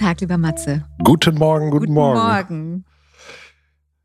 [0.00, 0.84] Tag, lieber Matze.
[1.04, 2.18] Guten Morgen, guten, guten Morgen.
[2.20, 2.84] Morgen.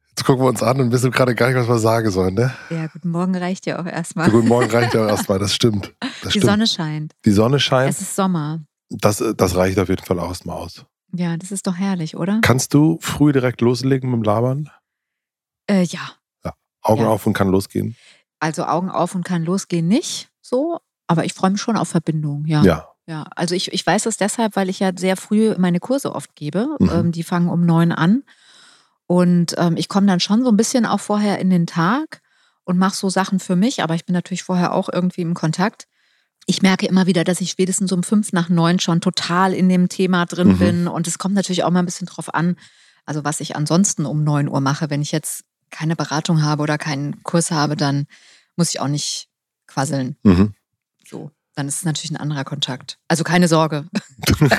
[0.09, 2.54] Jetzt gucken wir uns an und wissen gerade gar nicht, was wir sagen sollen, ne?
[2.70, 4.30] Ja, guten Morgen reicht ja auch erstmal.
[4.30, 5.94] Guten Morgen reicht ja auch erstmal, das stimmt.
[6.23, 6.45] Das Die stimmt.
[6.52, 7.13] Sonne scheint.
[7.23, 7.91] Die Sonne scheint.
[7.91, 8.62] Es ist Sommer.
[8.90, 10.85] Das, das reicht auf jeden Fall auch erstmal aus.
[11.13, 12.40] Ja, das ist doch herrlich, oder?
[12.41, 14.70] Kannst du früh direkt loslegen mit dem Labern?
[15.70, 15.99] Äh, ja.
[16.82, 17.07] Augen Ja.
[17.09, 17.96] auf und kann losgehen?
[18.40, 22.46] Also Augen auf und kann losgehen nicht so, aber ich freue mich schon auf Verbindung,
[22.46, 22.63] ja.
[22.63, 22.87] Ja.
[23.07, 26.35] Ja, also ich, ich weiß es deshalb, weil ich ja sehr früh meine Kurse oft
[26.35, 26.75] gebe.
[26.79, 26.89] Mhm.
[26.89, 28.23] Ähm, die fangen um neun an.
[29.07, 32.21] Und ähm, ich komme dann schon so ein bisschen auch vorher in den Tag
[32.63, 35.87] und mache so Sachen für mich, aber ich bin natürlich vorher auch irgendwie im Kontakt.
[36.47, 39.90] Ich merke immer wieder, dass ich spätestens um fünf nach neun schon total in dem
[39.90, 40.57] Thema drin Mhm.
[40.57, 40.87] bin.
[40.87, 42.55] Und es kommt natürlich auch mal ein bisschen drauf an,
[43.05, 44.90] also was ich ansonsten um neun Uhr mache.
[44.90, 48.07] Wenn ich jetzt keine Beratung habe oder keinen Kurs habe, dann
[48.55, 49.27] muss ich auch nicht
[49.67, 50.15] quasseln.
[50.23, 50.55] Mhm.
[51.07, 52.99] So, dann ist es natürlich ein anderer Kontakt.
[53.07, 53.87] Also keine Sorge.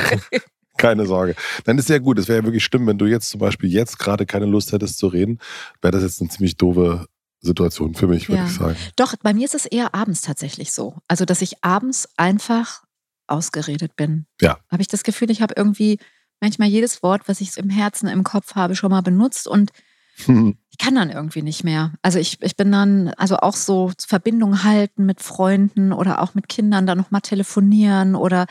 [0.79, 1.35] Keine Sorge.
[1.65, 2.19] Dann ist ja gut.
[2.19, 4.99] Es wäre ja wirklich schlimm, wenn du jetzt zum Beispiel jetzt gerade keine Lust hättest
[4.99, 5.39] zu reden.
[5.81, 7.07] Wäre das jetzt eine ziemlich doofe
[7.41, 8.47] Situation für mich, würde Ja.
[8.47, 8.77] ich sagen.
[8.97, 10.99] Doch, bei mir ist es eher abends tatsächlich so.
[11.09, 12.83] Also, dass ich abends einfach
[13.27, 14.27] ausgeredet bin.
[14.43, 14.59] Ja.
[14.71, 15.99] Habe ich das Gefühl, ich habe irgendwie
[16.41, 19.71] manchmal jedes Wort, was ich im Herzen, im Kopf habe, schon mal benutzt und
[20.79, 21.93] ich kann dann irgendwie nicht mehr.
[22.03, 26.49] Also ich, ich bin dann, also auch so Verbindung halten mit Freunden oder auch mit
[26.51, 28.47] Kindern, dann nochmal telefonieren oder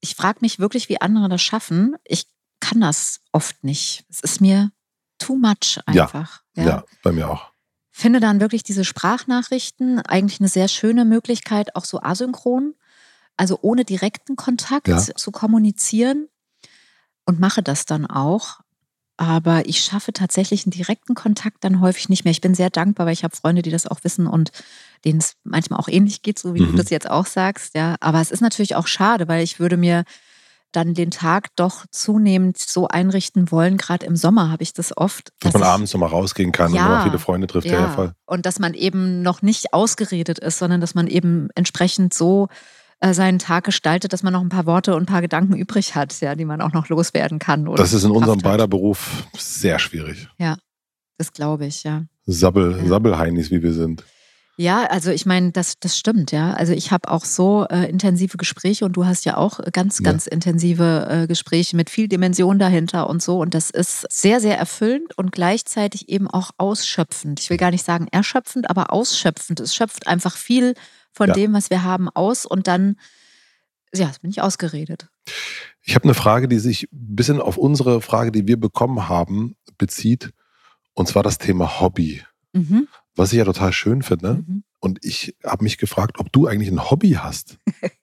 [0.00, 1.96] ich frage mich wirklich, wie andere das schaffen.
[2.04, 2.26] Ich
[2.60, 4.04] kann das oft nicht.
[4.10, 4.70] Es ist mir
[5.18, 6.04] too much Ja.
[6.04, 6.42] einfach.
[6.56, 6.84] ja.
[7.02, 7.52] bei mir auch.
[7.90, 12.74] Finde dann wirklich diese Sprachnachrichten eigentlich eine sehr schöne Möglichkeit, auch so asynchron,
[13.36, 14.98] also ohne direkten Kontakt Ja.
[14.98, 16.28] zu kommunizieren
[17.24, 18.60] und mache das dann auch.
[19.18, 22.32] Aber ich schaffe tatsächlich einen direkten Kontakt dann häufig nicht mehr.
[22.32, 24.50] Ich bin sehr dankbar, weil ich habe Freunde, die das auch wissen und
[25.04, 26.72] denen es manchmal auch ähnlich geht, so wie Mhm.
[26.72, 27.74] du das jetzt auch sagst.
[27.74, 30.04] Ja, aber es ist natürlich auch schade, weil ich würde mir
[30.72, 33.76] dann den Tag doch zunehmend so einrichten wollen.
[33.76, 35.30] Gerade im Sommer habe ich das oft.
[35.40, 36.80] Dass man ich- abends nochmal rausgehen kann Ja.
[36.84, 37.66] und nochmal viele Freunde trifft.
[37.66, 38.12] Ja, ja, voll.
[38.24, 42.48] und dass man eben noch nicht ausgeredet ist, sondern dass man eben entsprechend so
[43.10, 46.18] seinen Tag gestaltet, dass man noch ein paar Worte und ein paar Gedanken übrig hat,
[46.20, 47.66] ja, die man auch noch loswerden kann.
[47.68, 48.52] Oder Das ist in unserem Kraft hat.
[48.52, 50.28] beider Beruf sehr schwierig.
[51.18, 52.04] Das glaube ich, ja.
[52.26, 52.86] Sabbel, Ja.
[52.88, 54.04] Sabbelheinis, wie wir sind.
[54.58, 56.52] Ja, also ich meine, das, das stimmt, ja.
[56.52, 60.04] Also ich habe auch so äh, intensive Gespräche und du hast ja auch ganz, Ja.
[60.10, 63.38] ganz intensive äh, Gespräche mit viel Dimension dahinter und so.
[63.40, 67.40] Und das ist sehr, sehr erfüllend und gleichzeitig eben auch ausschöpfend.
[67.40, 69.58] Ich will gar nicht sagen erschöpfend, aber ausschöpfend.
[69.60, 70.74] Es schöpft einfach viel
[71.12, 71.34] von Ja.
[71.34, 72.96] dem, was wir haben, aus und dann,
[73.94, 75.08] ja, jetzt bin ich ausgeredet.
[75.82, 79.56] Ich habe eine Frage, die sich ein bisschen auf unsere Frage, die wir bekommen haben,
[79.78, 80.32] bezieht.
[80.94, 82.22] Und zwar das Thema Hobby.
[82.52, 82.88] Mhm.
[83.14, 84.42] Was ich ja total schön finde.
[84.46, 84.64] Mhm.
[84.80, 87.58] Und ich habe mich gefragt, ob du eigentlich ein Hobby hast.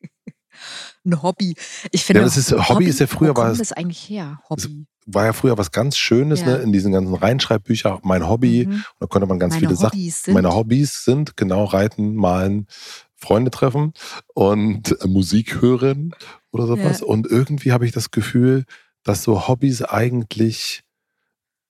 [1.05, 1.55] Ein Hobby.
[1.93, 4.09] Ich finde, Ja, das ist, Hobby, ist ja früher, wo war, kommt es, das eigentlich
[4.09, 4.41] her?
[4.49, 4.85] Hobby.
[5.13, 6.47] War ja früher was ganz Schönes, Ja.
[6.47, 6.55] ne?
[6.57, 8.65] in diesen ganzen Reinschreibbüchern, mein Hobby.
[8.67, 8.73] Mhm.
[8.73, 9.97] Und da konnte man ganz Meine viele Sachen.
[9.99, 10.33] Hobbys sind.
[10.33, 12.67] Meine Hobbys sind genau Reiten, Malen,
[13.15, 13.93] Freunde treffen
[14.33, 16.13] und äh, Musik hören
[16.51, 17.01] oder sowas.
[17.01, 17.05] Ja.
[17.05, 18.65] Und irgendwie habe ich das Gefühl,
[19.03, 20.83] dass so Hobbys eigentlich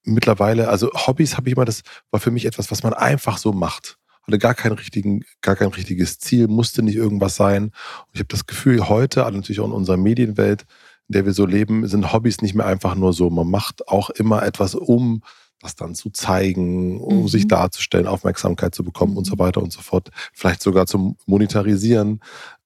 [0.03, 3.51] mittlerweile, also Hobbys habe ich immer, das war für mich etwas, was man einfach so
[3.51, 3.97] macht.
[4.23, 7.63] Hatte gar keinen richtigen, gar kein richtiges Ziel, musste nicht irgendwas sein.
[7.65, 7.73] Und
[8.13, 10.65] ich habe das Gefühl, heute, also natürlich auch in unserer Medienwelt,
[11.09, 13.29] in der wir so leben, sind Hobbys nicht mehr einfach nur so.
[13.29, 15.21] Man macht auch immer etwas, um
[15.59, 17.27] das dann zu zeigen, um Mhm.
[17.27, 19.39] sich darzustellen, Aufmerksamkeit zu bekommen und so Mhm.
[19.39, 20.09] weiter und so fort.
[20.33, 22.21] Vielleicht sogar zum Monetarisieren.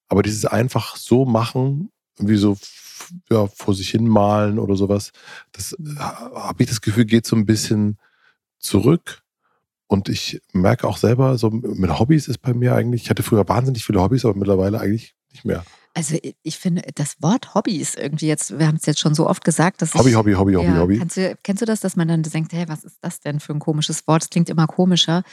[0.09, 2.55] Aber dieses einfach so machen, wie so
[3.31, 5.11] ja, vor sich hin malen oder sowas,
[5.53, 5.97] das Mhm.
[5.99, 7.97] habe ich das Gefühl, geht so ein bisschen
[8.59, 9.21] zurück.
[9.87, 13.47] Und ich merke auch selber, so mit Hobbys ist bei mir eigentlich, ich hatte früher
[13.47, 15.63] wahnsinnig viele Hobbys, aber mittlerweile eigentlich nicht mehr.
[15.95, 19.27] Also ich- finde, das Wort Hobby ist irgendwie jetzt, wir haben es jetzt schon so
[19.29, 20.97] oft gesagt, dass Hobby, ich, Hobby, Hobby, Hobby, ja, Hobby.
[20.97, 23.53] Kennst du, kennst du das, dass man dann denkt, hey, was ist das denn für
[23.53, 24.23] ein komisches Wort?
[24.23, 25.23] Es klingt immer komischer.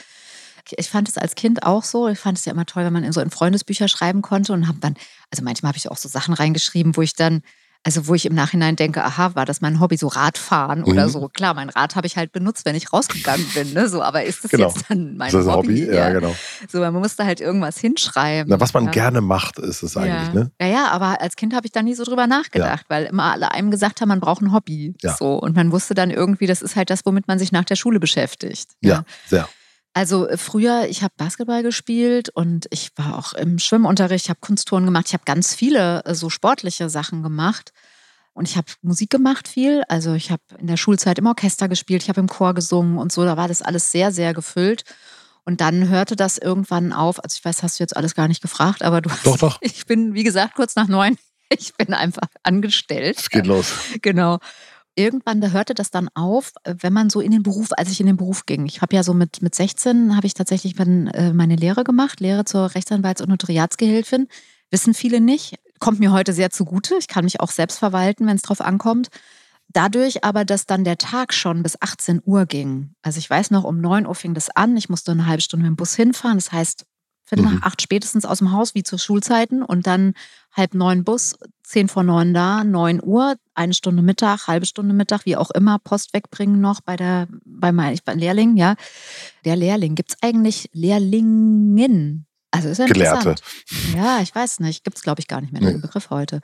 [0.77, 2.07] Ich fand es als Kind auch so.
[2.07, 4.67] Ich fand es ja immer toll, wenn man in so in Freundesbücher schreiben konnte und
[4.67, 4.95] habe dann,
[5.31, 7.41] also manchmal habe ich auch so Sachen reingeschrieben, wo ich dann,
[7.83, 11.09] Also wo ich im Nachhinein denke, aha, war das mein Hobby, so Radfahren oder Mhm.
[11.09, 11.29] so.
[11.29, 13.73] Klar, mein Rad habe ich halt benutzt, wenn ich rausgegangen bin.
[13.73, 13.89] Ne?
[13.89, 14.67] So, aber ist das Genau.
[14.67, 15.81] jetzt dann mein das Hobby?
[15.85, 15.95] Hobby?
[15.95, 16.35] Ja, genau.
[16.71, 18.51] So, man musste halt irgendwas hinschreiben.
[18.51, 18.91] Na, was man ja.
[18.91, 20.33] gerne macht, ist es eigentlich, ja.
[20.33, 20.51] ne?
[20.61, 23.51] Ja, ja, aber als Kind habe ich da nie so drüber nachgedacht, weil immer alle
[23.51, 24.93] einem gesagt haben, man braucht ein Hobby.
[25.01, 25.15] Ja.
[25.17, 25.33] So.
[25.39, 27.99] Und man wusste dann irgendwie, das ist halt das, womit man sich nach der Schule
[27.99, 28.69] beschäftigt.
[28.81, 29.49] Ja, sehr.
[29.93, 34.39] Also äh, früher, ich habe Basketball gespielt und ich war auch im Schwimmunterricht, ich habe
[34.39, 37.73] Kunsttouren gemacht, ich habe ganz viele äh, so sportliche Sachen gemacht.
[38.33, 39.83] Und ich habe Musik gemacht viel.
[39.89, 43.11] Also ich habe in der Schulzeit im Orchester gespielt, ich habe im Chor gesungen und
[43.11, 43.25] so.
[43.25, 44.83] Da war das alles sehr, sehr gefüllt.
[45.43, 47.21] Und dann hörte das irgendwann auf.
[47.21, 49.57] Also ich weiß, hast du jetzt alles gar nicht gefragt, aber du hast, Doch, doch.
[49.61, 51.17] Ich bin, wie gesagt, kurz nach neun.
[51.49, 53.17] Ich bin einfach angestellt.
[53.19, 53.73] Es geht los.
[54.01, 54.39] Genau.
[54.95, 57.99] Irgendwann da hörte das dann auf, äh, wenn man so in den Beruf, als ich
[57.99, 58.65] in den Beruf ging.
[58.65, 62.45] Ich habe ja so mit, mit 16 habe ich tatsächlich äh, meine Lehre gemacht, Lehre
[62.45, 64.27] zur Rechtsanwalts- und Notariatsgehilfin.
[64.69, 65.55] Wissen viele nicht.
[65.79, 66.95] Kommt mir heute sehr zugute.
[66.97, 69.09] Ich kann mich auch selbst verwalten, wenn es drauf ankommt.
[69.69, 72.93] Dadurch aber, dass dann der Tag schon bis 18 Uhr ging.
[73.01, 74.75] Also ich weiß noch, um 9 Uhr fing das an.
[74.75, 76.37] Ich musste eine halbe Stunde mit dem Bus hinfahren.
[76.37, 76.85] Das heißt,
[77.23, 77.55] Viertel Mhm.
[77.55, 79.63] nach acht spätestens aus dem Haus, wie zu Schulzeiten.
[79.63, 80.13] Und dann
[80.51, 85.25] halb neun Bus, zehn vor neun da, neun Uhr, eine Stunde Mittag, halbe Stunde Mittag,
[85.25, 88.75] wie auch immer, Post wegbringen noch bei der, bei meinem ich- bei Lehrling, ja.
[89.45, 89.95] Der Lehrling.
[89.95, 92.25] Gibt es eigentlich Lehrlingen?
[92.53, 93.35] Also ist ja Gelehrte.
[93.95, 94.83] Ja, ich weiß nicht.
[94.83, 95.81] Gibt es, glaube ich, gar nicht mehr den Nee.
[95.81, 96.41] Begriff heute.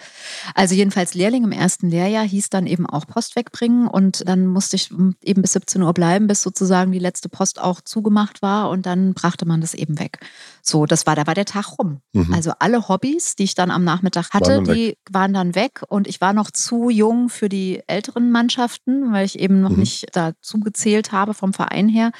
[0.56, 4.78] Also jedenfalls Lehrling im ersten Lehrjahr hieß dann eben auch Post wegbringen und dann musste
[4.78, 8.86] ich eben bis 17 Uhr bleiben, bis sozusagen die letzte Post auch zugemacht war und
[8.86, 10.20] dann brachte man das eben weg.
[10.62, 12.00] So, das war, da war der Tag rum.
[12.14, 12.34] Mhm.
[12.34, 16.08] Also alle Hobbys, die ich dann am Nachmittag hatte, Waren die waren dann weg und
[16.08, 19.80] ich war noch zu jung für die älteren Mannschaften, weil ich eben noch Mhm.
[19.80, 22.12] nicht dazu gezählt habe vom Verein her.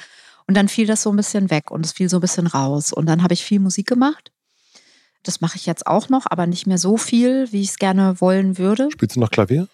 [0.48, 2.92] Und dann fiel das so ein bisschen weg und es fiel so ein bisschen raus.
[2.92, 4.32] Und dann habe ich viel Musik gemacht.
[5.22, 8.20] Das mache ich jetzt auch noch, aber nicht mehr so viel, wie ich es gerne
[8.20, 8.88] wollen würde.
[8.90, 9.68] Spielst du noch Klavier?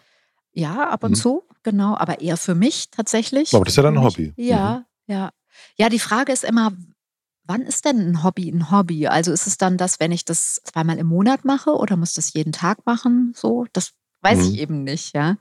[0.53, 1.17] Ja, ab und Mhm.
[1.17, 3.55] zu, genau, aber eher für mich tatsächlich.
[3.55, 4.15] Aber das ist ja dann ein Für mich.
[4.15, 4.27] Hobby.
[4.37, 4.45] Mhm.
[4.45, 5.31] Ja, ja.
[5.77, 6.73] Ja, die Frage ist immer,
[7.45, 9.07] wann ist denn ein Hobby ein Hobby?
[9.07, 12.33] Also ist es dann das, wenn ich das zweimal im Monat mache oder muss das
[12.33, 13.33] jeden Tag machen?
[13.37, 13.93] So, das
[14.23, 14.45] weiß Mhm.
[14.55, 15.37] ich eben nicht, ja.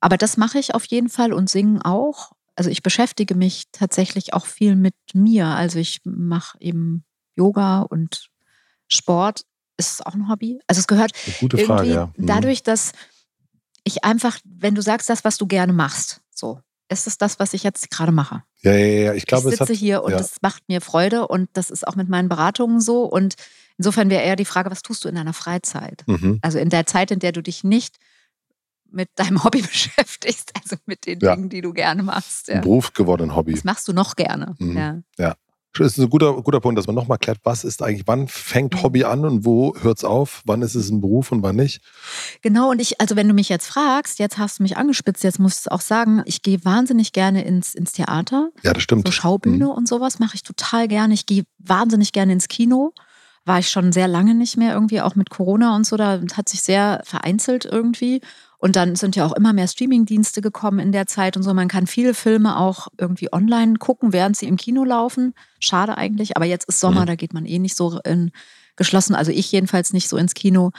[0.00, 2.32] Aber das mache ich auf jeden Fall und singen auch.
[2.56, 5.46] Also ich beschäftige mich tatsächlich auch viel mit mir.
[5.46, 7.04] Also ich mache eben
[7.34, 8.30] Yoga und
[8.88, 9.42] Sport.
[9.76, 10.60] Ist es auch ein Hobby?
[10.68, 12.12] Also es gehört gute irgendwie Frage, ja.
[12.16, 12.26] Mhm.
[12.26, 12.92] dadurch, dass
[13.82, 17.54] ich einfach, wenn du sagst, das, was du gerne machst, so, ist es das, was
[17.54, 18.42] ich jetzt gerade mache.
[18.62, 19.14] Ja, ja, ja.
[19.14, 19.68] Ich glaube, ich es hat.
[19.68, 20.18] sitze hier und ja.
[20.18, 23.04] das macht mir Freude und das ist auch mit meinen Beratungen so.
[23.04, 23.34] Und
[23.78, 26.04] insofern wäre eher die Frage, was tust du in deiner Freizeit?
[26.06, 26.38] Mhm.
[26.42, 27.96] Also in der Zeit, in der du dich nicht
[28.94, 31.34] mit deinem Hobby beschäftigst, also mit den Ja.
[31.36, 32.48] Dingen, die du gerne machst.
[32.50, 32.60] Ein Ja.
[32.62, 33.52] Beruf geworden, Hobby.
[33.54, 34.54] Was machst du noch gerne?
[34.58, 35.04] Mhm.
[35.18, 35.34] Ja.
[35.76, 38.74] Das ist ein guter, guter Punkt, dass man nochmal klärt, was ist eigentlich, wann fängt
[38.74, 38.82] Mhm.
[38.84, 40.40] Hobby an und wo hört es auf?
[40.46, 41.80] Wann ist es ein Beruf und wann nicht?
[42.42, 45.40] Genau, und ich, also wenn du mich jetzt fragst, jetzt hast du mich angespitzt, jetzt
[45.40, 48.50] muss ich auch sagen, ich gehe wahnsinnig gerne ins, ins Theater.
[48.62, 49.08] Ja, das stimmt.
[49.08, 51.12] So Schaubühne und sowas mache ich total gerne.
[51.12, 52.92] Ich gehe wahnsinnig gerne ins Kino.
[53.44, 55.96] War ich schon sehr lange nicht mehr irgendwie, auch mit Corona und so.
[55.96, 58.20] Da hat sich sehr vereinzelt irgendwie.
[58.64, 61.52] Und dann sind ja auch immer mehr Streamingdienste gekommen in der Zeit und so.
[61.52, 65.34] Man kann viele Filme auch irgendwie online gucken, während sie im Kino laufen.
[65.60, 67.06] Schade eigentlich, aber jetzt ist Sommer, Mhm.
[67.06, 68.30] da geht man eh nicht so in
[68.76, 69.14] geschlossen.
[69.14, 70.70] Also ich jedenfalls nicht so ins Kino.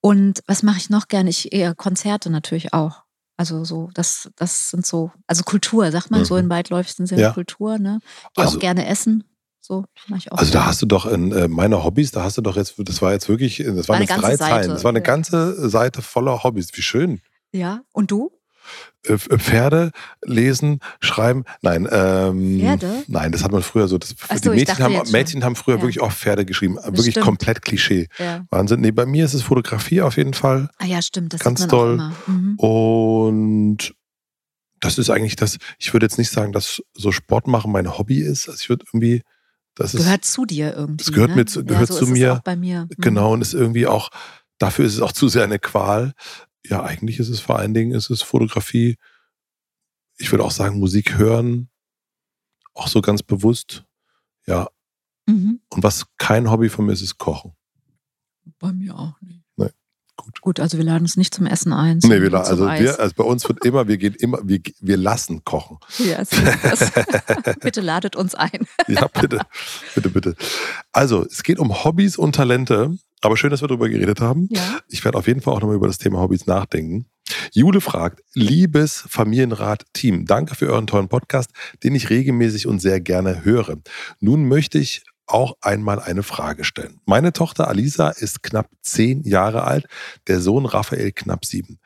[0.00, 1.28] Und was mache ich noch gerne?
[1.30, 3.02] Ich eher Konzerte natürlich auch.
[3.36, 6.40] Also so, das, das sind so, also Kultur, sagt man so Mhm.
[6.44, 7.32] im weitläufigsten Sinne Ja.
[7.32, 7.98] Kultur, ne?
[8.36, 9.24] Geh Also- auch gerne essen.
[9.66, 10.38] So mache ich auch.
[10.38, 13.02] Also da hast du doch in äh, meine Hobbys, da hast du doch jetzt, das
[13.02, 14.68] war jetzt wirklich, das waren Eine jetzt drei Seite, Zeilen.
[14.70, 16.68] Das war eine ganze Seite voller Hobbys.
[16.74, 17.20] Wie schön.
[17.50, 17.80] Ja.
[17.92, 18.30] Und du?
[19.04, 19.90] Äh, äh, Pferde,
[20.24, 21.44] lesen, schreiben.
[21.62, 23.02] Nein, ähm, Pferde?
[23.08, 23.98] Nein, das hat man früher so.
[23.98, 25.10] Das, die so, ich Mädchen haben.
[25.10, 25.82] Mädchen haben früher Ja.
[25.82, 26.76] wirklich auch Pferde geschrieben.
[26.76, 27.26] Wirklich stimmt.
[27.26, 28.06] komplett Klischee.
[28.18, 28.44] Ja.
[28.50, 28.80] Wahnsinn.
[28.80, 30.70] Nee, bei mir ist es Fotografie auf jeden Fall.
[30.78, 31.32] Ah ja, stimmt.
[31.32, 32.12] Das Ganz toll.
[32.26, 32.54] Mhm.
[32.56, 33.94] Und
[34.80, 38.20] das ist eigentlich das, ich würde jetzt nicht sagen, dass so Sport machen mein Hobby
[38.20, 38.48] ist.
[38.48, 39.22] Also ich würde irgendwie,
[39.76, 41.04] das ist Gehört zu dir irgendwie.
[41.04, 41.36] Das gehört ne?
[41.36, 42.32] mir zu- gehört ja, so zu ist mir.
[42.32, 42.82] Es auch bei mir.
[42.84, 42.88] Mhm.
[43.00, 44.10] genau und ist irgendwie auch,
[44.58, 46.12] dafür ist es auch zu sehr eine Qual.
[46.66, 48.96] Ja, eigentlich ist es vor allen Dingen, ist es Fotografie.
[50.18, 51.68] Ich würde auch sagen, Musik hören,
[52.74, 53.84] auch so ganz bewusst.
[54.46, 54.68] Ja,
[55.28, 55.60] Mhm.
[55.70, 57.52] und was kein Hobby von mir ist, ist Kochen.
[58.58, 59.42] Bei mir auch nicht.
[60.16, 60.40] Gut.
[60.40, 61.98] Gut, also wir laden uns nicht zum Essen ein.
[62.02, 65.44] Nee, wir, also, wir, also bei uns wird immer, wir gehen immer, wir, wir lassen
[65.44, 65.78] kochen.
[65.98, 66.32] Ja, ist
[66.62, 66.92] das.
[67.60, 68.66] Bitte ladet uns ein.
[68.88, 69.40] Ja, bitte,
[69.94, 70.36] bitte, bitte.
[70.92, 72.96] Also, es geht um Hobbys und Talente.
[73.22, 74.48] Aber schön, dass wir darüber geredet haben.
[74.50, 74.78] Ja.
[74.88, 77.06] Ich werde auf jeden Fall auch nochmal über das Thema Hobbys nachdenken.
[77.52, 81.50] Jule fragt, liebes Familienrat-Team, danke für euren tollen Podcast,
[81.82, 83.78] den ich regelmäßig und sehr gerne höre.
[84.20, 87.00] Nun möchte ich auch einmal eine Frage stellen.
[87.04, 89.86] Meine Tochter Alisa ist knapp zehn Jahre alt,
[90.26, 91.78] der Sohn Raphael knapp sieben.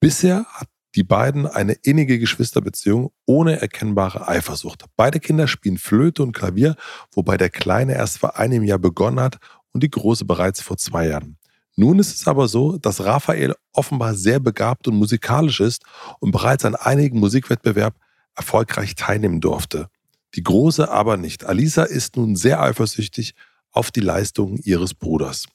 [0.00, 4.86] Bisher hat die beiden eine innige Geschwisterbeziehung ohne erkennbare Eifersucht.
[4.96, 6.74] Beide Kinder spielen Flöte und Klavier,
[7.12, 9.36] wobei der Kleine erst vor einem Jahr begonnen hat
[9.72, 11.36] und die Große bereits vor zwei Jahren.
[11.76, 15.84] Nun ist es aber so, dass Raphael offenbar sehr begabt und musikalisch ist
[16.20, 18.00] und bereits an einigen Musikwettbewerben
[18.34, 19.88] erfolgreich teilnehmen durfte.
[20.34, 21.44] Die Große aber nicht.
[21.44, 23.34] Alisa ist nun sehr eifersüchtig
[23.70, 25.46] auf die Leistungen ihres Bruders.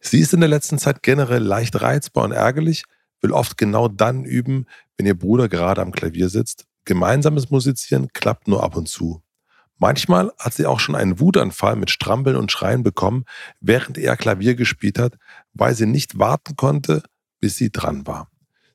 [0.00, 2.84] Sie ist in der letzten Zeit generell leicht reizbar und ärgerlich,
[3.20, 6.66] will oft genau dann üben, wenn ihr Bruder gerade am Klavier sitzt.
[6.84, 9.22] Gemeinsames Musizieren klappt nur ab und zu.
[9.78, 13.24] Manchmal hat sie auch schon einen Wutanfall mit Strampeln und Schreien bekommen,
[13.60, 15.16] während er Klavier gespielt hat,
[15.54, 17.02] weil sie nicht warten konnte,
[17.40, 18.29] bis sie dran war.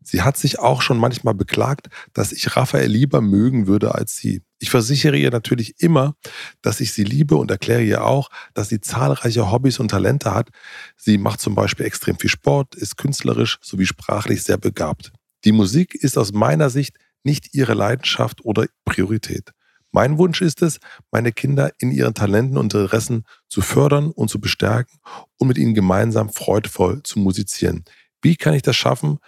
[0.07, 4.43] Sie hat sich auch schon manchmal beklagt, dass ich Raphael lieber mögen würde als sie.
[4.59, 6.13] Ich versichere ihr natürlich immer,
[6.61, 10.49] dass ich sie liebe und erkläre ihr auch, dass sie zahlreiche Hobbys und Talente hat.
[10.95, 15.11] Sie macht zum Beispiel extrem viel Sport, ist künstlerisch sowie sprachlich sehr begabt.
[15.43, 19.51] Die Musik ist aus meiner Sicht nicht ihre Leidenschaft oder Priorität.
[19.91, 24.39] Mein Wunsch ist es, meine Kinder in ihren Talenten und Interessen zu fördern und zu
[24.39, 24.99] bestärken
[25.37, 27.85] und mit ihnen gemeinsam freudvoll zu musizieren.
[28.21, 29.19] Wie kann ich das schaffen,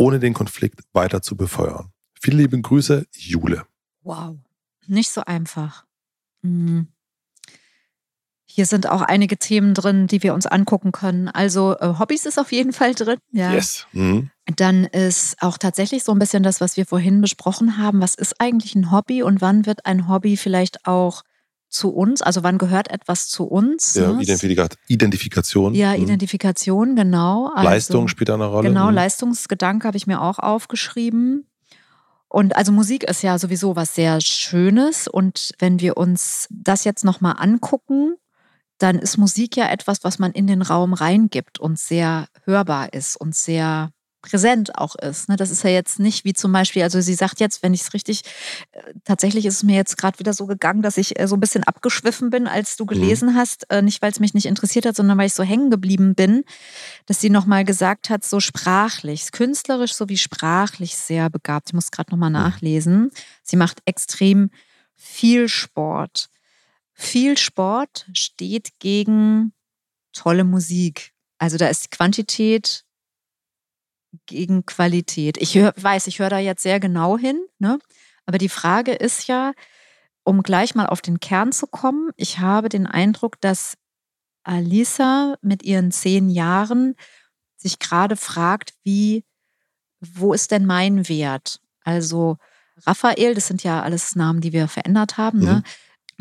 [0.00, 1.92] ohne den Konflikt weiter zu befeuern?
[2.18, 3.66] Viele liebe Grüße, Jule.
[4.02, 4.38] Wow,
[4.86, 5.84] nicht so einfach.
[6.40, 6.88] Mhm.
[8.46, 11.28] Hier sind auch einige Themen drin, die wir uns angucken können.
[11.28, 13.18] Also äh, Hobbys ist auf jeden Fall drin.
[13.30, 13.52] Ja.
[13.52, 13.86] Yes.
[13.92, 14.30] Mhm.
[14.56, 18.00] Dann ist auch tatsächlich so ein bisschen das, was wir vorhin besprochen haben.
[18.00, 21.22] Was ist eigentlich ein Hobby und wann wird ein Hobby vielleicht auch
[21.70, 22.20] zu uns?
[22.20, 23.94] Also wann gehört etwas zu uns?
[23.94, 24.22] Ja, ne?
[24.88, 25.74] Identifikation.
[25.74, 26.02] Ja, mhm.
[26.02, 27.50] Identifikation, genau.
[27.54, 28.68] Also, Leistung spielt da eine Rolle.
[28.68, 28.94] Genau, mhm.
[28.94, 31.46] Leistungsgedanke habe ich mir auch aufgeschrieben.
[32.28, 35.08] Und also Musik ist ja sowieso was sehr Schönes.
[35.08, 38.16] Und wenn wir uns das jetzt nochmal angucken,
[38.78, 43.16] dann ist Musik ja etwas, was man in den Raum reingibt und sehr hörbar ist
[43.16, 43.90] und sehr
[44.22, 45.28] präsent auch ist.
[45.28, 45.36] Ne?
[45.36, 47.94] Das ist ja jetzt nicht wie zum Beispiel, also sie sagt jetzt, wenn ich es
[47.94, 48.22] richtig,
[48.72, 51.40] äh, tatsächlich ist es mir jetzt gerade wieder so gegangen, dass ich äh, so ein
[51.40, 52.88] bisschen abgeschwiffen bin, als du mhm.
[52.88, 53.36] gelesen mhm.
[53.36, 56.14] hast, äh, nicht weil es mich nicht interessiert hat, sondern weil ich so hängen geblieben
[56.14, 56.44] bin,
[57.06, 61.70] dass sie nochmal gesagt hat, so sprachlich, künstlerisch sowie sprachlich sehr begabt.
[61.70, 62.36] Ich muss gerade nochmal mhm.
[62.36, 63.10] nachlesen.
[63.42, 64.50] Sie macht extrem
[64.96, 66.28] viel Sport.
[66.92, 69.52] Viel Sport steht gegen
[70.12, 71.12] tolle Musik.
[71.38, 72.84] Also da ist Quantität
[74.26, 75.36] gegen Qualität.
[75.38, 77.78] Ich hör, weiß, ich höre da jetzt sehr genau hin, ne?
[78.26, 79.52] aber die Frage ist ja,
[80.24, 83.76] um gleich mal auf den Kern zu kommen, ich habe den Eindruck, dass
[84.42, 86.94] Alisa mit ihren zehn Jahren
[87.56, 89.24] sich gerade fragt, wie,
[90.00, 91.60] wo ist denn mein Wert?
[91.82, 92.38] Also
[92.86, 95.40] Raphael, das sind ja alles Namen, die wir verändert haben.
[95.40, 95.44] Ne?
[95.44, 95.52] Mhm.
[95.52, 95.62] Ne?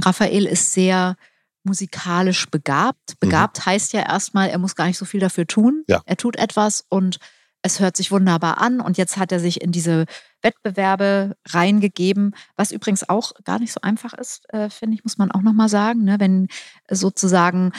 [0.02, 1.16] Raphael ist sehr
[1.64, 3.12] musikalisch begabt.
[3.12, 3.16] Mhm.
[3.20, 3.66] Begabt mhm.
[3.66, 5.84] heißt ja erstmal, er muss gar nicht so viel dafür tun.
[5.88, 6.02] Ja.
[6.06, 7.20] Er tut etwas und
[7.62, 10.06] es hört sich wunderbar an und jetzt hat er sich in diese
[10.42, 15.32] Wettbewerbe reingegeben, was übrigens auch gar nicht so einfach ist, äh, finde ich, muss man
[15.32, 16.16] auch nochmal sagen, ne?
[16.20, 16.48] wenn
[16.90, 17.74] sozusagen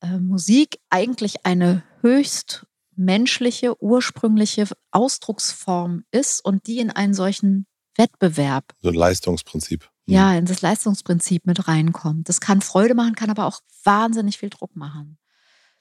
[0.00, 8.74] äh, Musik eigentlich eine höchst menschliche, ursprüngliche Ausdrucksform ist und die in einen solchen Wettbewerb.
[8.82, 9.88] So ein Leistungsprinzip.
[10.06, 10.14] Mhm.
[10.14, 12.28] Ja, in das Leistungsprinzip mit reinkommt.
[12.28, 15.18] Das kann Freude machen, kann aber auch wahnsinnig viel Druck machen.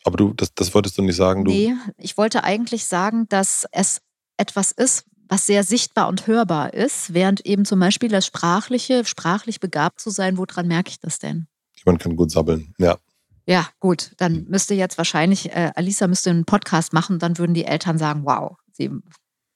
[0.04, 1.52] Aber du, das, das wolltest du nicht sagen, du.
[1.52, 4.02] Nee, ich wollte eigentlich sagen, dass es
[4.38, 9.60] etwas ist, was sehr sichtbar und hörbar ist, während eben zum Beispiel das Sprachliche, sprachlich
[9.60, 11.48] begabt zu sein, woran merke ich das denn?
[11.76, 12.98] Jemand kann gut sabbeln, ja.
[13.46, 17.64] Ja, gut, dann müsste jetzt wahrscheinlich, äh, Alisa müsste einen Podcast machen, dann würden die
[17.66, 18.92] Eltern sagen, wow, sie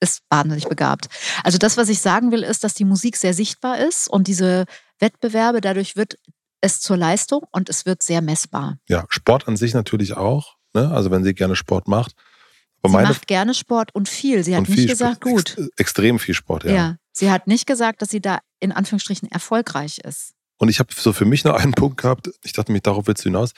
[0.00, 1.08] ist wahnsinnig begabt.
[1.44, 4.64] Also das, was ich sagen will, ist, dass die Musik sehr sichtbar ist und diese
[4.98, 6.16] Wettbewerbe, dadurch wird
[6.62, 8.78] es zur Leistung und es wird sehr messbar.
[8.88, 10.56] Ja, Sport an sich natürlich auch.
[10.72, 10.90] Ne?
[10.90, 12.14] Also wenn sie gerne Sport macht.
[12.82, 14.42] Aber sie macht gerne Sport und viel.
[14.42, 15.58] Sie hat nicht gesagt, Sport, gut.
[15.58, 16.72] Ex extrem viel Sport, ja.
[16.72, 16.96] ja.
[17.12, 20.32] Sie hat nicht gesagt, dass sie da in Anführungsstrichen erfolgreich ist.
[20.56, 23.24] Und ich habe so für mich noch einen Punkt gehabt, ich dachte mir, darauf willst
[23.24, 23.52] du hinaus.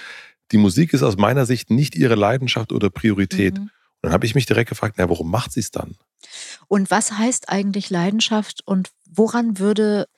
[0.52, 3.58] Die Musik ist aus meiner Sicht nicht ihre Leidenschaft oder Priorität.
[3.58, 3.70] Mhm.
[4.04, 5.96] Dann habe ich mich direkt gefragt, na, warum macht sie es dann?
[6.68, 10.08] Und was heißt eigentlich Leidenschaft und woran würde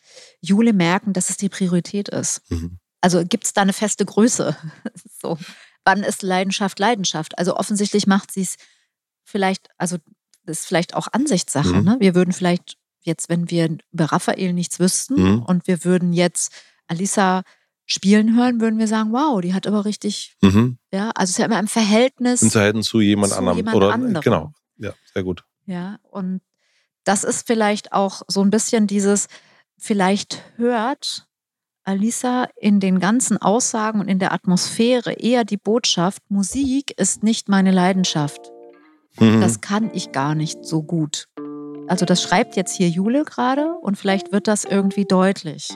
[0.41, 2.43] Jule merken, dass es die Priorität ist?
[2.51, 2.79] Mhm.
[3.01, 4.57] Also gibt es da eine feste Größe?
[5.23, 5.39] so,
[5.85, 7.39] wann ist Leidenschaft Leidenschaft?
[7.39, 8.57] Also offensichtlich macht sie es
[9.23, 9.99] vielleicht, also
[10.45, 11.75] das ist vielleicht auch Ansichtssache.
[11.75, 11.85] Mhm.
[11.85, 11.97] Ne?
[12.01, 15.43] Wir würden vielleicht jetzt, wenn wir über Raphael nichts wüssten mhm.
[15.45, 16.53] und wir würden jetzt
[16.89, 17.45] Alisa
[17.87, 20.79] spielen hören, würden wir sagen, wow, die hat aber richtig, mhm.
[20.93, 22.43] ja, also es ist ja immer ein Verhältnis.
[22.43, 23.57] Im Verhältnis zu jemand zu anderem.
[23.57, 24.21] Jemand oder, anderem.
[24.21, 25.45] Genau, ja, sehr gut.
[25.67, 26.41] Ja, und
[27.05, 29.29] das ist vielleicht auch so ein bisschen dieses,
[29.79, 31.27] vielleicht hört
[31.85, 37.49] Alisa in den ganzen Aussagen und in der Atmosphäre eher die Botschaft, Musik ist nicht
[37.49, 38.51] meine Leidenschaft.
[39.21, 39.41] Mhm.
[39.41, 41.29] Das kann ich gar nicht so gut.
[41.87, 45.69] Also das schreibt jetzt hier Jule gerade und vielleicht wird das irgendwie deutlich.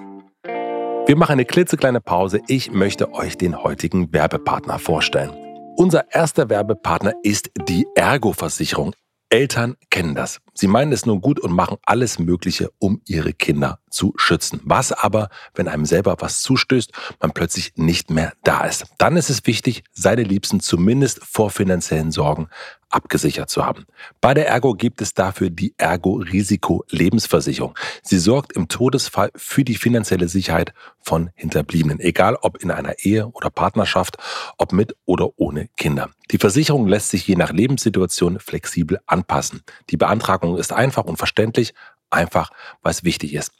[1.11, 2.41] Wir machen eine klitzekleine Pause.
[2.47, 5.33] Ich möchte euch den heutigen Werbepartner vorstellen.
[5.77, 8.95] Unser erster Werbepartner ist die Ergo-Versicherung.
[9.29, 10.39] Eltern kennen das.
[10.55, 14.61] Sie meinen es nur gut und machen alles Mögliche, um ihre Kinder zu schützen.
[14.63, 18.87] Was aber, wenn einem selber was zustößt, man plötzlich nicht mehr da ist?
[18.99, 22.49] Dann ist es wichtig, seine Liebsten zumindest vor finanziellen Sorgen
[22.91, 23.87] abgesichert zu haben.
[24.21, 27.75] Bei der Ergo gibt es dafür die Ergo Risiko Lebensversicherung.
[28.03, 33.29] Sie sorgt im Todesfall für die finanzielle Sicherheit von Hinterbliebenen, egal ob in einer Ehe
[33.29, 34.19] oder Partnerschaft,
[34.59, 36.11] ob mit oder ohne Kinder.
[36.31, 39.63] Die Versicherung lässt sich je nach Lebenssituation flexibel anpassen.
[39.91, 41.75] Die Beantragung ist einfach und verständlich,
[42.11, 42.51] einfach,
[42.85, 43.53] es wichtig ist.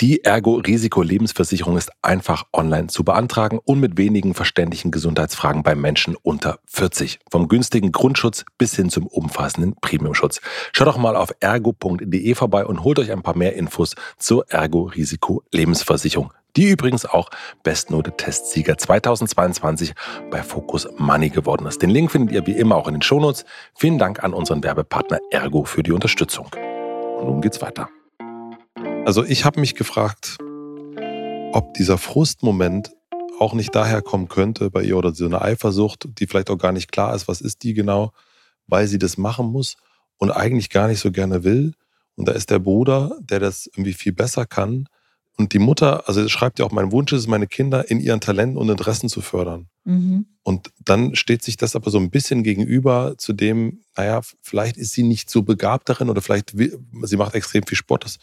[0.00, 6.58] Die Ergo-Risiko-Lebensversicherung ist einfach online zu beantragen und mit wenigen verständlichen Gesundheitsfragen bei Menschen unter
[6.66, 7.20] 40.
[7.30, 10.40] Vom günstigen Grundschutz bis hin zum umfassenden Premiumschutz.
[10.72, 16.32] Schaut doch mal auf ergo.de vorbei und holt euch ein paar mehr Infos zur Ergo-Risiko-Lebensversicherung
[16.56, 17.30] die übrigens auch
[17.62, 19.94] Bestnote-Testsieger 2022
[20.28, 21.82] bei Focus Money geworden ist.
[21.82, 23.44] Den Link findet ihr wie immer auch in den Shownotes.
[23.76, 26.48] Vielen Dank an unseren Werbepartner Ergo für die Unterstützung.
[27.18, 27.88] Und nun geht's weiter.
[29.04, 30.38] Also ich habe mich gefragt,
[31.52, 32.92] ob dieser Frustmoment
[33.40, 36.72] auch nicht daher kommen könnte bei ihr oder so eine Eifersucht, die vielleicht auch gar
[36.72, 38.12] nicht klar ist, was ist die genau,
[38.66, 39.76] weil sie das machen muss
[40.16, 41.74] und eigentlich gar nicht so gerne will.
[42.16, 44.88] Und da ist der Bruder, der das irgendwie viel besser kann.
[45.38, 48.58] Und die Mutter, also schreibt ja auch, mein Wunsch ist, meine Kinder in ihren Talenten
[48.58, 49.68] und Interessen zu fördern.
[49.84, 50.26] Mhm.
[50.42, 54.92] Und dann steht sich das aber so ein bisschen gegenüber zu dem, naja, vielleicht ist
[54.92, 56.54] sie nicht so begabt darin oder vielleicht,
[57.02, 58.04] sie macht extrem viel Sport.
[58.04, 58.18] Das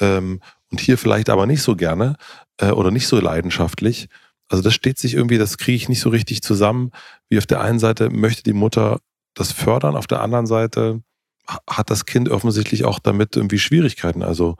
[0.00, 2.16] ähm, und hier vielleicht aber nicht so gerne
[2.58, 4.08] äh, oder nicht so leidenschaftlich.
[4.48, 6.90] Also das steht sich irgendwie, das kriege ich nicht so richtig zusammen.
[7.28, 9.00] Wie auf der einen Seite möchte die Mutter
[9.34, 11.02] das fördern, auf der anderen Seite
[11.68, 14.56] hat das Kind offensichtlich auch damit irgendwie Schwierigkeiten, also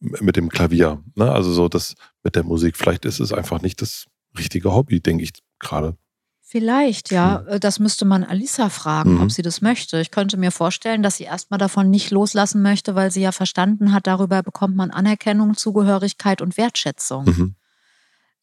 [0.00, 1.02] mit dem Klavier.
[1.14, 1.30] Ne?
[1.30, 2.76] Also so das mit der Musik.
[2.76, 4.06] Vielleicht ist es einfach nicht das
[4.38, 5.96] richtige Hobby, denke ich gerade.
[6.42, 7.44] Vielleicht, ja.
[7.46, 7.60] Hm.
[7.60, 9.22] Das müsste man Alisa fragen, mhm.
[9.22, 10.00] ob sie das möchte.
[10.00, 13.92] Ich könnte mir vorstellen, dass sie erstmal davon nicht loslassen möchte, weil sie ja verstanden
[13.92, 17.24] hat, darüber bekommt man Anerkennung, Zugehörigkeit und Wertschätzung.
[17.26, 17.54] Mhm.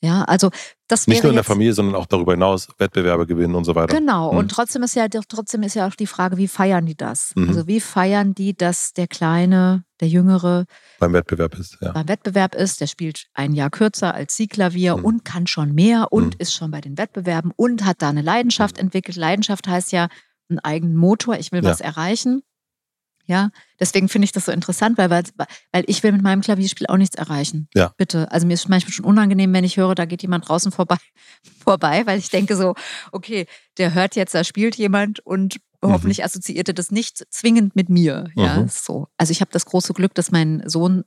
[0.01, 0.51] Ja, also
[0.88, 3.95] das Nicht nur in der Familie, sondern auch darüber hinaus Wettbewerbe gewinnen und so weiter.
[3.95, 4.31] Genau.
[4.31, 4.38] Mhm.
[4.38, 7.31] Und trotzdem ist ja trotzdem ist ja auch die Frage, wie feiern die das?
[7.36, 7.49] Mhm.
[7.49, 10.65] Also wie feiern die, dass der Kleine, der Jüngere
[10.99, 11.77] beim Wettbewerb ist?
[11.81, 11.93] Ja.
[11.93, 15.05] Beim Wettbewerb ist, der spielt ein Jahr kürzer als sie Klavier mhm.
[15.05, 16.39] und kann schon mehr und mhm.
[16.41, 18.83] ist schon bei den Wettbewerben und hat da eine Leidenschaft mhm.
[18.83, 19.17] entwickelt.
[19.17, 20.10] Leidenschaft heißt ja
[20.49, 21.38] einen eigenen Motor.
[21.38, 21.71] Ich will ja.
[21.71, 22.43] was erreichen.
[23.28, 25.24] Ja, deswegen finde ich das so interessant, weil, weil,
[25.74, 27.68] weil ich will mit meinem Klavierspiel auch nichts erreichen.
[27.76, 27.94] Ja.
[27.98, 28.32] Bitte.
[28.32, 30.96] Also mir ist manchmal schon unangenehm, wenn ich höre, da geht jemand draußen vorbei,
[31.63, 32.74] vorbei, weil ich denke so,
[33.12, 33.46] okay,
[33.78, 35.92] der hört jetzt, da spielt jemand und mhm.
[35.92, 38.32] hoffentlich assoziiert er das nicht zwingend mit mir.
[38.36, 38.70] Ja, mhm.
[38.70, 39.10] so.
[39.18, 41.04] Also ich habe das große Glück, dass mein Sohn,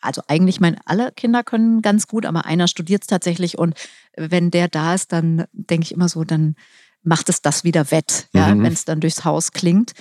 [0.00, 3.74] also eigentlich meine alle Kinder können ganz gut, aber einer studiert es tatsächlich und
[4.16, 6.56] wenn der da ist, dann denke ich immer so, dann
[7.02, 8.62] macht es das wieder wett, ja, mhm.
[8.62, 9.92] wenn es dann durchs Haus klingt.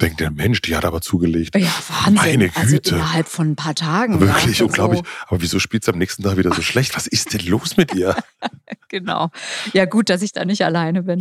[0.00, 1.56] Denkt der Mensch, die hat aber zugelegt.
[1.56, 2.14] Ja, Wahnsinn.
[2.14, 2.92] Meine also Güte.
[2.92, 4.20] Also innerhalb von ein paar Tagen.
[4.20, 5.00] Wirklich ja, unglaublich.
[5.00, 5.26] So.
[5.26, 6.94] Aber wieso spielt es am nächsten Tag wieder so schlecht?
[6.94, 8.16] Was ist denn los mit ihr?
[8.88, 9.30] genau.
[9.72, 11.18] Ja, gut, dass ich da nicht alleine bin.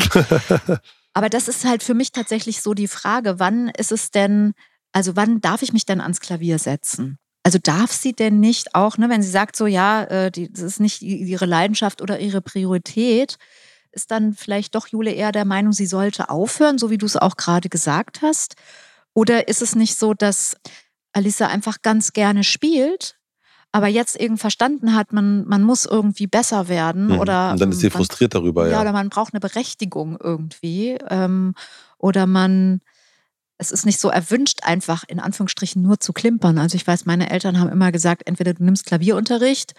[1.13, 4.53] aber das ist halt für mich tatsächlich so die Frage, wann ist es denn,
[4.91, 7.17] also wann darf ich mich denn ans Klavier setzen?
[7.41, 10.61] Also darf sie denn nicht auch, ne, wenn sie sagt so, ja, äh, die, das
[10.61, 13.37] ist nicht ihre Leidenschaft oder ihre Priorität,
[13.97, 17.17] ist dann vielleicht doch Jule eher der Meinung, sie sollte aufhören, so wie du es
[17.17, 18.55] auch gerade gesagt hast?
[19.13, 20.55] Oder ist es nicht so, dass
[21.11, 23.17] Alisa einfach ganz gerne spielt,
[23.71, 27.19] aber jetzt irgendwie verstanden hat, man, man muss irgendwie besser werden mhm.
[27.19, 27.51] oder.
[27.51, 28.73] Und dann ist sie frustriert darüber, ja.
[28.73, 30.97] Ja, oder man braucht eine Berechtigung irgendwie.
[31.09, 31.55] Ähm,
[31.97, 32.81] oder man,
[33.57, 36.59] es ist nicht so erwünscht, einfach in Anführungsstrichen nur zu klimpern.
[36.59, 39.73] Also ich weiß, meine Eltern haben immer gesagt, entweder du nimmst Klavierunterricht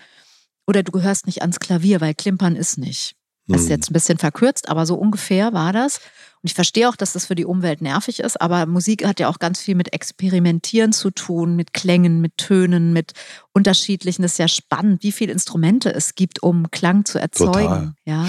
[0.67, 3.15] oder du gehörst nicht ans Klavier, weil klimpern ist nicht.
[3.49, 3.73] Das ist mhm.
[3.73, 6.01] jetzt ein bisschen verkürzt, aber so ungefähr war das.
[6.43, 9.29] Und ich verstehe auch, dass das für die Umwelt nervig ist, aber Musik hat ja
[9.29, 13.13] auch ganz viel mit Experimentieren zu tun, mit Klängen, mit Tönen, mit
[13.53, 14.23] unterschiedlichen.
[14.23, 17.53] Das ist ja spannend, wie viele Instrumente es gibt, um Klang zu erzeugen.
[17.53, 17.95] Total.
[18.05, 18.29] Ja.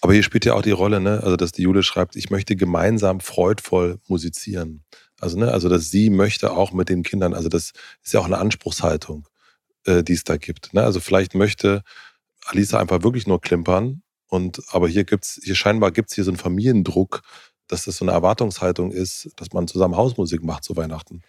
[0.00, 1.20] Aber hier spielt ja auch die Rolle, ne?
[1.22, 4.84] also dass die Jule schreibt, ich möchte gemeinsam freudvoll musizieren.
[5.20, 5.52] Also, ne?
[5.52, 7.72] also dass sie möchte auch mit den Kindern, also das
[8.02, 9.28] ist ja auch eine Anspruchshaltung,
[9.84, 10.72] äh, die es da gibt.
[10.74, 10.82] Ne?
[10.82, 11.82] Also vielleicht möchte
[12.46, 16.30] Alisa einfach wirklich nur klimpern und aber hier gibt's, hier scheinbar gibt es hier so
[16.30, 17.20] einen Familiendruck,
[17.68, 21.20] dass das so eine Erwartungshaltung ist, dass man zusammen Hausmusik macht zu Weihnachten.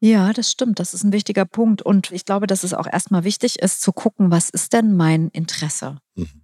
[0.00, 0.78] Ja, das stimmt.
[0.78, 1.80] Das ist ein wichtiger Punkt.
[1.80, 5.30] Und ich glaube, dass es auch erstmal wichtig ist, zu gucken, was ist denn mein
[5.30, 5.96] Interesse?
[6.14, 6.42] Mhm.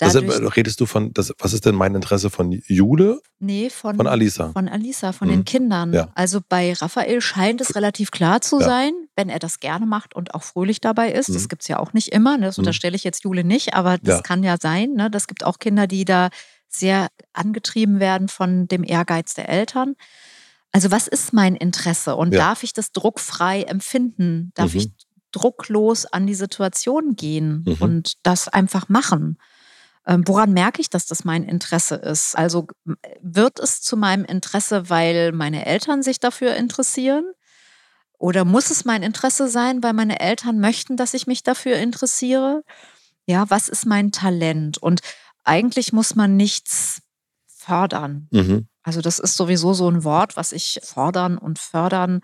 [0.00, 3.20] Also, redest du von, das, was ist denn mein Interesse von Jule?
[3.38, 4.50] Nee, von, von Alisa.
[4.52, 5.32] Von Alisa, von mhm.
[5.32, 5.92] den Kindern.
[5.92, 6.08] Ja.
[6.14, 8.66] Also bei Raphael scheint es relativ klar zu ja.
[8.66, 11.28] sein, wenn er das gerne macht und auch fröhlich dabei ist.
[11.28, 11.34] Mhm.
[11.34, 12.36] Das gibt es ja auch nicht immer.
[12.36, 12.46] Ne?
[12.46, 12.62] Das mhm.
[12.62, 14.22] unterstelle ich jetzt Jule nicht, aber das ja.
[14.22, 14.92] kann ja sein.
[14.94, 15.10] Ne?
[15.10, 16.30] Das gibt auch Kinder, die da
[16.68, 19.94] sehr angetrieben werden von dem Ehrgeiz der Eltern.
[20.72, 24.50] Also was ist mein Interesse und darf ich das druckfrei empfinden?
[24.54, 24.80] Darf mhm.
[24.80, 24.88] ich
[25.30, 27.76] drucklos an die Situation gehen mhm.
[27.78, 29.38] und das einfach machen?
[30.06, 32.36] Ähm, woran merke ich, dass das mein Interesse ist?
[32.36, 32.66] Also
[33.20, 37.24] wird es zu meinem Interesse, weil meine Eltern sich dafür interessieren?
[38.18, 42.62] Oder muss es mein Interesse sein, weil meine Eltern möchten, dass ich mich dafür interessiere?
[43.26, 44.78] Ja, was ist mein Talent?
[44.78, 45.00] Und
[45.42, 47.00] eigentlich muss man nichts
[47.46, 48.28] fördern.
[48.30, 48.68] Mhm.
[48.82, 52.20] Also das ist sowieso so ein Wort, was ich fordern und fördern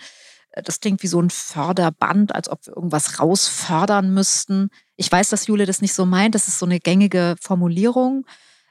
[0.52, 4.70] das klingt wie so ein Förderband, als ob wir irgendwas rausfördern müssten.
[4.96, 6.34] Ich weiß, dass Jule das nicht so meint.
[6.34, 8.26] Das ist so eine gängige Formulierung.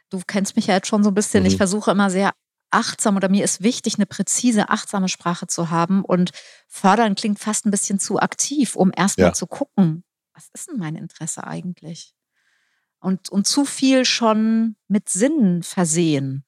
[0.09, 1.43] Du kennst mich ja jetzt schon so ein bisschen.
[1.43, 1.47] Mhm.
[1.47, 2.31] Ich versuche immer sehr
[2.71, 6.03] achtsam oder mir ist wichtig, eine präzise, achtsame Sprache zu haben.
[6.03, 6.31] Und
[6.67, 9.33] fördern klingt fast ein bisschen zu aktiv, um erstmal ja.
[9.33, 12.13] zu gucken, was ist denn mein Interesse eigentlich?
[12.99, 16.43] Und, und zu viel schon mit Sinn versehen.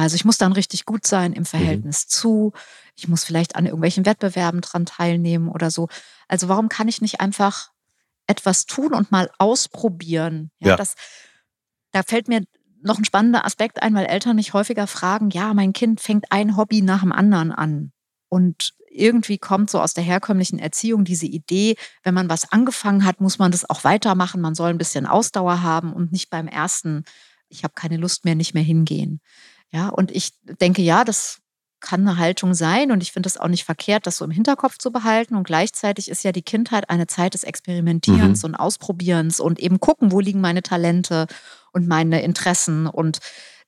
[0.00, 1.46] Also ich muss dann richtig gut sein im mhm.
[1.46, 2.08] Verhältnis mhm.
[2.08, 2.52] zu.
[2.96, 5.88] Ich muss vielleicht an irgendwelchen Wettbewerben dran teilnehmen oder so.
[6.28, 7.70] Also warum kann ich nicht einfach
[8.26, 10.50] etwas tun und mal ausprobieren?
[10.58, 10.76] Ja, ja.
[10.76, 10.94] Das,
[11.92, 12.42] da fällt mir
[12.82, 16.56] noch ein spannender Aspekt ein, weil Eltern mich häufiger fragen, ja, mein Kind fängt ein
[16.56, 17.92] Hobby nach dem anderen an.
[18.28, 23.20] Und irgendwie kommt so aus der herkömmlichen Erziehung diese Idee, wenn man was angefangen hat,
[23.20, 24.40] muss man das auch weitermachen.
[24.40, 27.04] Man soll ein bisschen Ausdauer haben und nicht beim ersten,
[27.48, 29.20] ich habe keine Lust mehr, nicht mehr hingehen.
[29.72, 31.40] Ja, und ich denke, ja, das
[31.80, 34.78] kann eine Haltung sein und ich finde es auch nicht verkehrt, das so im Hinterkopf
[34.78, 35.34] zu behalten.
[35.34, 38.50] Und gleichzeitig ist ja die Kindheit eine Zeit des Experimentierens mhm.
[38.50, 41.26] und Ausprobierens und eben gucken, wo liegen meine Talente
[41.72, 42.86] und meine Interessen.
[42.86, 43.20] Und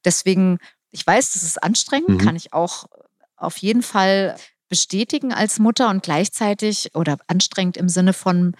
[0.05, 0.59] deswegen,
[0.91, 2.19] ich weiß, das ist anstrengend, mhm.
[2.19, 2.85] kann ich auch
[3.37, 4.37] auf jeden Fall
[4.69, 8.55] bestätigen als Mutter und gleichzeitig oder anstrengend im Sinne von,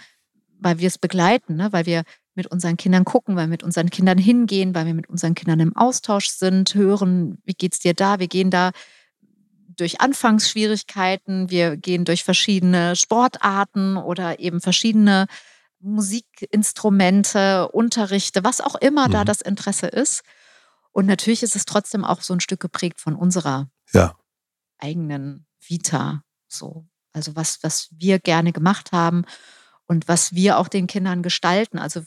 [0.59, 1.73] weil wir es begleiten, ne?
[1.73, 5.09] weil wir mit unseren Kindern gucken, weil wir mit unseren Kindern hingehen, weil wir mit
[5.09, 8.19] unseren Kindern im Austausch sind, hören, wie geht's dir da?
[8.19, 8.73] Wir gehen da
[9.77, 15.27] durch Anfangsschwierigkeiten, wir gehen durch verschiedene Sportarten oder eben verschiedene
[15.81, 19.13] Musikinstrumente, Unterrichte, was auch immer mhm.
[19.13, 20.23] da das Interesse ist.
[20.93, 24.15] Und natürlich ist es trotzdem auch so ein Stück geprägt von unserer ja.
[24.79, 26.23] eigenen Vita.
[26.49, 26.87] So.
[27.13, 29.25] Also was, was wir gerne gemacht haben
[29.87, 31.79] und was wir auch den Kindern gestalten.
[31.79, 32.03] Also,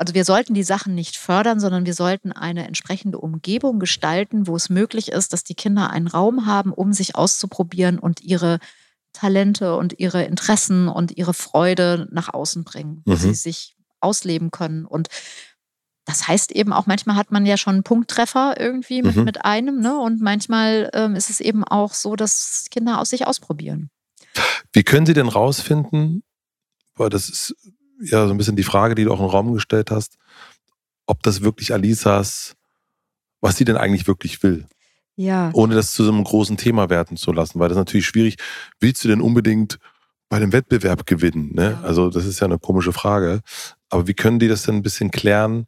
[0.00, 4.56] also wir sollten die Sachen nicht fördern, sondern wir sollten eine entsprechende Umgebung gestalten, wo
[4.56, 8.60] es möglich ist, dass die Kinder einen Raum haben, um sich auszuprobieren und ihre
[9.12, 13.16] Talente und ihre Interessen und ihre Freude nach außen bringen, wo mhm.
[13.18, 14.86] sie sich ausleben können.
[14.86, 15.08] Und
[16.06, 19.24] das heißt eben auch, manchmal hat man ja schon einen Punkttreffer irgendwie mit, mhm.
[19.24, 20.00] mit einem, ne?
[20.00, 23.90] Und manchmal ähm, ist es eben auch so, dass Kinder aus sich ausprobieren.
[24.72, 26.22] Wie können Sie denn rausfinden,
[26.94, 27.54] weil das ist
[28.00, 30.16] ja so ein bisschen die Frage, die du auch in den Raum gestellt hast,
[31.06, 32.56] ob das wirklich Alisas,
[33.40, 34.66] was sie denn eigentlich wirklich will.
[35.16, 35.50] Ja.
[35.52, 38.36] Ohne das zu so einem großen Thema werden zu lassen, weil das ist natürlich schwierig.
[38.78, 39.78] Willst du denn unbedingt
[40.28, 41.50] bei einem Wettbewerb gewinnen?
[41.54, 41.72] Ne?
[41.72, 41.86] Ja.
[41.86, 43.40] Also das ist ja eine komische Frage.
[43.90, 45.66] Aber wie können die das denn ein bisschen klären?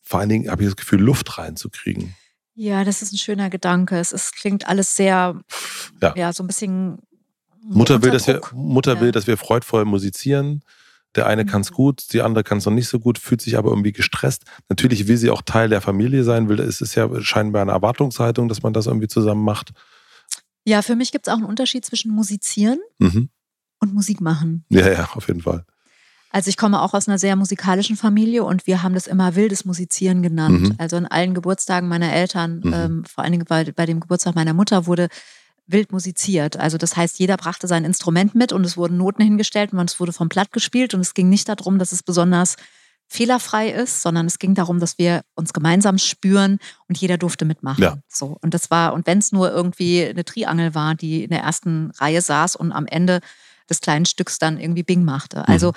[0.00, 2.16] Vor allen Dingen habe ich das Gefühl, Luft reinzukriegen.
[2.54, 3.98] Ja, das ist ein schöner Gedanke.
[3.98, 5.40] Es ist, klingt alles sehr,
[6.02, 6.14] ja.
[6.16, 6.98] ja, so ein bisschen
[7.62, 9.00] Mutter will, dass wir, Mutter ja.
[9.00, 10.62] will, dass wir freudvoll musizieren.
[11.16, 11.48] Der eine mhm.
[11.48, 13.92] kann es gut, die andere kann es noch nicht so gut, fühlt sich aber irgendwie
[13.92, 14.44] gestresst.
[14.68, 18.48] Natürlich will sie auch Teil der Familie sein, will, es ist ja scheinbar eine Erwartungshaltung,
[18.48, 19.72] dass man das irgendwie zusammen macht.
[20.64, 23.30] Ja, für mich gibt es auch einen Unterschied zwischen musizieren mhm.
[23.80, 24.64] und Musik machen.
[24.68, 25.64] Ja, ja, auf jeden Fall.
[26.32, 29.64] Also ich komme auch aus einer sehr musikalischen Familie und wir haben das immer wildes
[29.64, 30.60] Musizieren genannt.
[30.60, 30.74] Mhm.
[30.78, 32.72] Also an allen Geburtstagen meiner Eltern, mhm.
[32.72, 35.08] ähm, vor allen Dingen bei, bei, dem Geburtstag meiner Mutter, wurde
[35.72, 36.56] wild musiziert.
[36.56, 40.00] Also das heißt, jeder brachte sein Instrument mit und es wurden Noten hingestellt und es
[40.00, 42.56] wurde vom Platt gespielt und es ging nicht darum, dass es besonders
[43.08, 47.82] fehlerfrei ist, sondern es ging darum, dass wir uns gemeinsam spüren und jeder durfte mitmachen.
[47.82, 47.98] Ja.
[48.08, 51.40] So und das war und wenn es nur irgendwie eine Triangel war, die in der
[51.40, 53.20] ersten Reihe saß und am Ende
[53.68, 55.38] des kleinen Stücks dann irgendwie Bing machte.
[55.38, 55.44] Mhm.
[55.46, 55.72] Also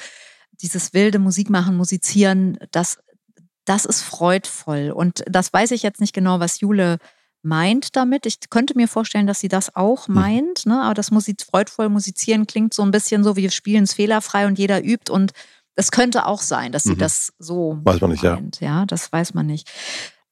[0.52, 3.00] dieses wilde Musik machen, musizieren, das
[3.66, 7.00] das ist freudvoll und das weiß ich jetzt nicht genau, was Jule
[7.44, 8.26] meint damit.
[8.26, 10.16] Ich könnte mir vorstellen, dass sie das auch mhm.
[10.16, 10.82] meint, ne?
[10.82, 14.48] aber das Musik, freudvoll musizieren klingt so ein bisschen so, wie wir spielen es fehlerfrei
[14.48, 15.34] und jeder übt und
[15.76, 17.00] das könnte auch sein, dass sie mhm.
[17.00, 18.60] das so weiß man nicht, meint.
[18.60, 18.80] Ja.
[18.80, 19.70] ja, das weiß man nicht.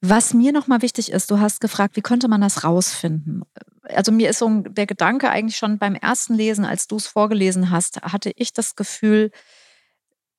[0.00, 3.44] Was mir nochmal wichtig ist, du hast gefragt, wie könnte man das rausfinden?
[3.88, 7.70] also mir ist so der Gedanke eigentlich schon beim ersten Lesen, als du es vorgelesen
[7.70, 9.30] hast, hatte ich das Gefühl,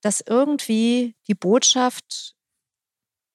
[0.02, 2.36] dass irgendwie die Botschaft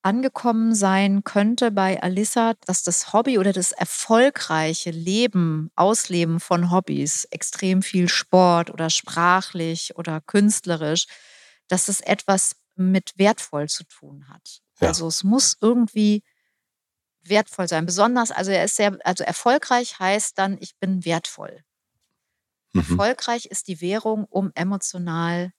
[0.03, 7.25] angekommen sein könnte bei Alissa, dass das Hobby oder das erfolgreiche Leben, Ausleben von Hobbys,
[7.31, 11.07] extrem viel Sport oder sprachlich oder künstlerisch,
[11.69, 14.61] dass es etwas mit wertvoll zu tun hat.
[14.81, 14.89] Ja.
[14.89, 16.23] Also es muss irgendwie
[17.23, 17.85] wertvoll sein.
[17.87, 21.65] Besonders, also er ist sehr, also erfolgreich heißt dann, ich bin wertvoll.
[22.73, 22.81] Mhm.
[22.81, 25.53] Erfolgreich ist die Währung, um emotional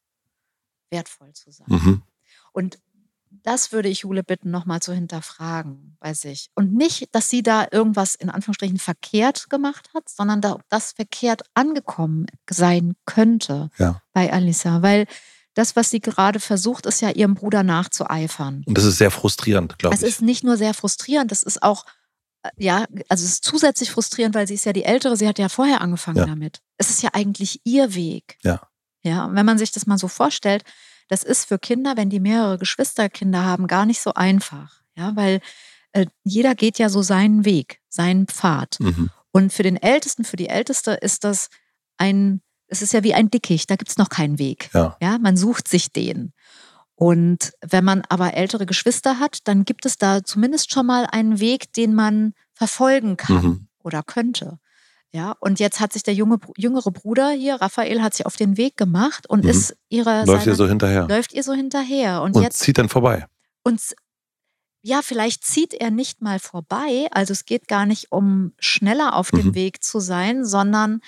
[0.90, 1.68] wertvoll zu sein.
[1.68, 2.04] Mhm.
[2.52, 2.80] Und
[3.30, 6.50] das würde ich Jule bitten, nochmal zu hinterfragen bei sich.
[6.56, 11.44] Und nicht, dass sie da irgendwas in Anführungsstrichen verkehrt gemacht hat, sondern da, das verkehrt
[11.54, 14.02] angekommen sein könnte ja.
[14.14, 14.82] bei Alissa.
[14.82, 15.06] Weil
[15.54, 18.64] das, was sie gerade versucht, ist ja ihrem Bruder nachzueifern.
[18.66, 20.02] Und das ist sehr frustrierend, glaube ich.
[20.02, 21.86] Es ist nicht nur sehr frustrierend, das ist auch,
[22.44, 25.40] äh, ja, also es ist zusätzlich frustrierend, weil sie ist ja die Ältere, sie hat
[25.40, 26.26] ja vorher angefangen ja.
[26.26, 26.62] damit.
[26.78, 28.38] Es ist ja eigentlich ihr Weg.
[28.44, 28.62] Ja.
[29.02, 30.64] Ja, und wenn man sich das mal so vorstellt,
[31.10, 34.82] das ist für Kinder, wenn die mehrere Geschwisterkinder haben, gar nicht so einfach.
[34.96, 35.42] Ja, weil
[35.92, 38.80] äh, jeder geht ja so seinen Weg, seinen Pfad.
[38.80, 39.10] Mhm.
[39.32, 41.50] Und für den Ältesten, für die Älteste ist das
[41.98, 44.70] ein, es ist ja wie ein Dickicht, da gibt es noch keinen Weg.
[44.74, 44.98] Ja.
[45.02, 46.34] ja, man sucht sich den.
[46.96, 51.40] Und wenn man aber ältere Geschwister hat, dann gibt es da zumindest schon mal einen
[51.40, 53.68] Weg, den man verfolgen kann mhm.
[53.80, 54.60] oder könnte.
[55.12, 58.58] Ja, und jetzt hat sich der junge, jüngere Bruder hier, Raphael, hat sich auf den
[58.58, 59.50] Weg gemacht und mhm.
[59.50, 61.08] ist ihrer läuft seiner, ihr so hinterher.
[61.08, 62.22] Läuft ihr so hinterher.
[62.22, 63.26] Und, und jetzt, zieht dann vorbei.
[63.64, 63.82] Und
[64.82, 67.08] ja, vielleicht zieht er nicht mal vorbei.
[67.12, 69.56] Also es geht gar nicht um schneller auf dem mhm.
[69.56, 71.02] Weg zu sein, sondern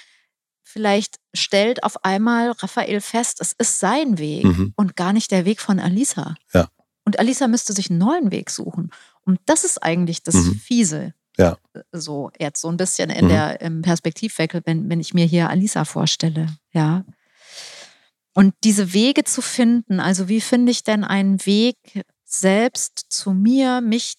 [0.63, 4.73] vielleicht stellt auf einmal Raphael fest, es ist sein Weg mhm.
[4.75, 6.35] und gar nicht der Weg von Alisa.
[6.53, 6.69] Ja.
[7.05, 8.89] Und Alisa müsste sich einen neuen Weg suchen.
[9.21, 10.55] Und das ist eigentlich das mhm.
[10.55, 11.13] Fiese.
[11.38, 11.58] Ja.
[11.91, 13.30] So jetzt so ein bisschen in mhm.
[13.30, 16.48] der im Perspektivwechsel, wenn, wenn ich mir hier Alisa vorstelle.
[16.72, 17.06] Ja.
[18.34, 21.78] Und diese Wege zu finden, also wie finde ich denn einen Weg
[22.24, 24.15] selbst zu mir, mich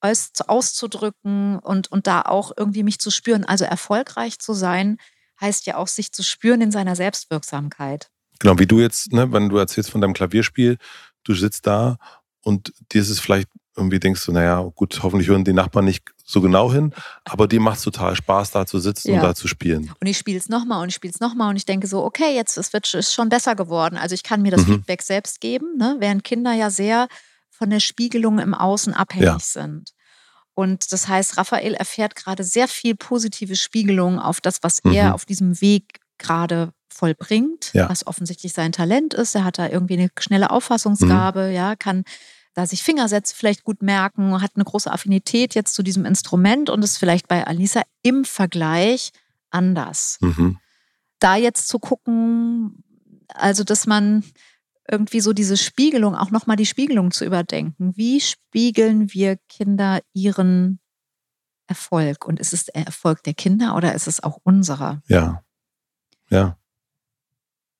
[0.00, 3.44] aus, auszudrücken und, und da auch irgendwie mich zu spüren.
[3.44, 4.98] Also erfolgreich zu sein,
[5.40, 8.08] heißt ja auch, sich zu spüren in seiner Selbstwirksamkeit.
[8.38, 10.78] Genau, wie du jetzt, ne, wenn du erzählst von deinem Klavierspiel,
[11.24, 11.98] du sitzt da
[12.42, 16.04] und dir ist es vielleicht irgendwie denkst du, naja, gut, hoffentlich hören die Nachbarn nicht
[16.26, 16.92] so genau hin,
[17.24, 19.14] aber die macht total Spaß, da zu sitzen ja.
[19.14, 19.92] und da zu spielen.
[20.00, 22.34] Und ich spiele es nochmal und ich spiele es nochmal und ich denke so, okay,
[22.34, 23.96] jetzt es wird ist schon besser geworden.
[23.96, 24.74] Also ich kann mir das mhm.
[24.74, 25.96] Feedback selbst geben, ne?
[26.00, 27.06] während Kinder ja sehr
[27.50, 29.38] von der Spiegelung im Außen abhängig ja.
[29.38, 29.92] sind.
[30.54, 34.92] Und das heißt, Raphael erfährt gerade sehr viel positive Spiegelung auf das, was mhm.
[34.92, 37.88] er auf diesem Weg gerade vollbringt, ja.
[37.88, 39.34] was offensichtlich sein Talent ist.
[39.34, 41.54] Er hat da irgendwie eine schnelle Auffassungsgabe, mhm.
[41.54, 42.04] ja, kann
[42.56, 46.82] da sich Fingersätze vielleicht gut merken, hat eine große Affinität jetzt zu diesem Instrument und
[46.82, 49.12] ist vielleicht bei Alisa im Vergleich
[49.50, 50.16] anders.
[50.22, 50.58] Mhm.
[51.18, 52.82] Da jetzt zu gucken,
[53.28, 54.24] also dass man
[54.90, 57.92] irgendwie so diese Spiegelung, auch nochmal die Spiegelung zu überdenken.
[57.94, 60.80] Wie spiegeln wir Kinder ihren
[61.66, 62.24] Erfolg?
[62.24, 65.02] Und ist es der Erfolg der Kinder oder ist es auch unserer?
[65.08, 65.44] Ja.
[66.30, 66.56] Ja.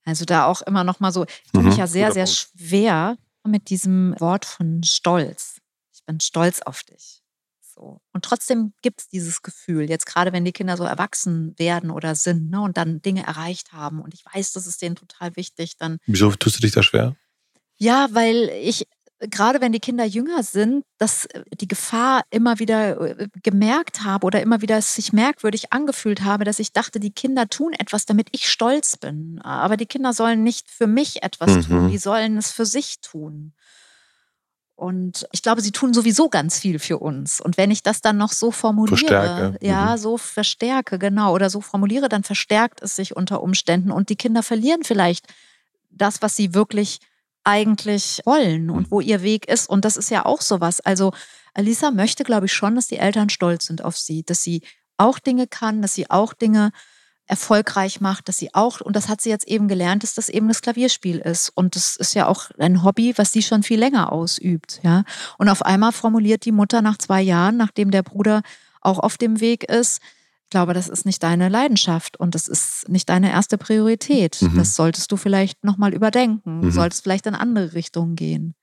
[0.04, 1.68] Also da auch immer nochmal so, ich tue mhm.
[1.68, 5.58] mich ja sehr, sehr schwer, mit diesem Wort von Stolz.
[5.92, 7.22] Ich bin stolz auf dich.
[7.60, 8.00] So.
[8.12, 12.14] Und trotzdem gibt es dieses Gefühl, jetzt gerade wenn die Kinder so erwachsen werden oder
[12.14, 15.76] sind ne, und dann Dinge erreicht haben und ich weiß, das ist denen total wichtig,
[15.76, 15.98] dann.
[16.06, 17.16] Wieso tust du dich da schwer?
[17.76, 18.86] Ja, weil ich
[19.20, 24.26] gerade wenn die Kinder jünger sind, dass äh, die Gefahr immer wieder äh, gemerkt habe
[24.26, 28.28] oder immer wieder sich merkwürdig angefühlt habe, dass ich dachte, die Kinder tun etwas, damit
[28.32, 29.40] ich stolz bin.
[29.42, 31.62] Aber die Kinder sollen nicht für mich etwas mhm.
[31.62, 33.52] tun, die sollen es für sich tun.
[34.74, 37.40] Und ich glaube, sie tun sowieso ganz viel für uns.
[37.40, 39.58] Und wenn ich das dann noch so formuliere, verstärke.
[39.66, 39.98] ja, mhm.
[39.98, 44.42] so verstärke, genau, oder so formuliere, dann verstärkt es sich unter Umständen und die Kinder
[44.42, 45.26] verlieren vielleicht
[45.90, 46.98] das, was sie wirklich
[47.46, 48.90] eigentlich wollen und mhm.
[48.90, 49.68] wo ihr Weg ist.
[49.68, 50.80] Und das ist ja auch sowas.
[50.80, 51.12] Also
[51.54, 54.62] Alisa möchte, glaube ich, schon, dass die Eltern stolz sind auf sie, dass sie
[54.98, 56.72] auch Dinge kann, dass sie auch Dinge
[57.26, 60.48] erfolgreich macht, dass sie auch, und das hat sie jetzt eben gelernt, dass das eben
[60.48, 61.50] das Klavierspiel ist.
[61.54, 65.04] Und das ist ja auch ein Hobby, was sie schon viel länger ausübt, ja.
[65.38, 68.42] Und auf einmal formuliert die Mutter nach zwei Jahren, nachdem der Bruder
[68.80, 70.00] auch auf dem Weg ist,
[70.46, 74.40] ich glaube, das ist nicht deine Leidenschaft und das ist nicht deine erste Priorität.
[74.40, 74.56] Mhm.
[74.56, 76.60] Das solltest du vielleicht nochmal überdenken.
[76.60, 76.70] Du mhm.
[76.70, 78.54] solltest vielleicht in andere Richtungen gehen.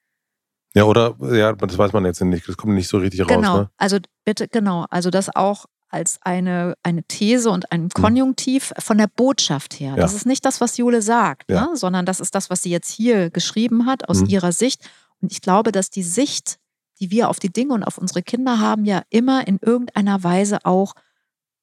[0.73, 2.47] Ja, oder, ja, das weiß man jetzt nicht.
[2.47, 3.33] Das kommt nicht so richtig genau.
[3.33, 3.41] raus.
[3.41, 3.69] Genau, ne?
[3.75, 4.85] also bitte, genau.
[4.91, 7.89] Also das auch als eine, eine These und ein mhm.
[7.89, 9.91] Konjunktiv von der Botschaft her.
[9.91, 9.97] Ja.
[9.97, 11.65] Das ist nicht das, was Jule sagt, ja.
[11.65, 11.75] ne?
[11.75, 14.29] sondern das ist das, was sie jetzt hier geschrieben hat aus mhm.
[14.29, 14.89] ihrer Sicht.
[15.21, 16.59] Und ich glaube, dass die Sicht,
[17.01, 20.59] die wir auf die Dinge und auf unsere Kinder haben, ja immer in irgendeiner Weise
[20.63, 20.93] auch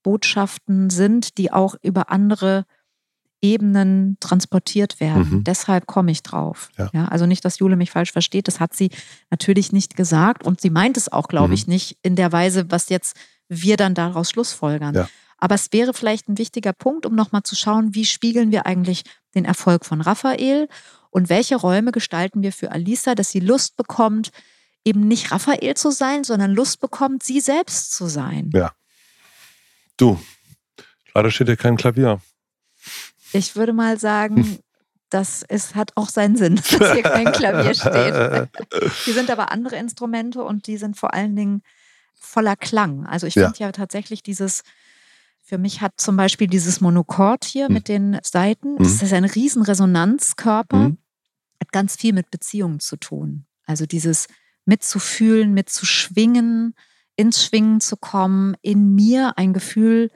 [0.03, 2.65] Botschaften sind, die auch über andere
[3.43, 5.31] Ebenen transportiert werden.
[5.39, 5.45] Mhm.
[5.45, 6.69] Deshalb komme ich drauf.
[6.77, 6.91] Ja.
[6.93, 7.05] Ja.
[7.09, 8.49] also nicht, dass Jule mich falsch versteht.
[8.49, 8.91] Das hat sie
[9.31, 11.55] natürlich nicht gesagt und sie meint es auch, glaube Mhm.
[11.55, 13.17] ich, nicht in der Weise, was jetzt
[13.49, 14.95] wir dann daraus schlussfolgern.
[14.95, 15.09] Ja.
[15.39, 19.05] Aber es wäre vielleicht ein wichtiger Punkt, um nochmal zu schauen, wie spiegeln wir eigentlich
[19.35, 20.69] den Erfolg von Raphael
[21.09, 24.33] und welche Räume gestalten wir für Alisa, dass sie Lust bekommt,
[24.85, 28.51] eben nicht Raphael zu sein, sondern Lust bekommt, sie selbst zu sein.
[28.53, 28.73] Ja.
[30.01, 30.19] Du,
[31.15, 32.23] leider steht hier kein Klavier.
[33.33, 34.59] Ich würde mal sagen,
[35.11, 38.49] das ist, hat auch seinen Sinn, dass hier kein Klavier steht.
[39.05, 41.63] Hier sind aber andere Instrumente und die sind vor allen Dingen
[42.15, 43.05] voller Klang.
[43.07, 43.45] Also ich Ja.
[43.49, 44.63] finde ja tatsächlich dieses,
[45.43, 47.75] für mich hat zum Beispiel dieses Monochord hier Mhm.
[47.75, 48.79] mit den Saiten, Mhm.
[48.79, 50.99] das ist ein riesen Resonanzkörper, Mhm.
[51.61, 53.45] hat ganz viel mit Beziehungen zu tun.
[53.67, 54.29] Also dieses
[54.65, 56.75] mitzufühlen, mitzuschwingen,
[57.21, 60.11] ins Schwingen zu kommen, in mir ein Gefühl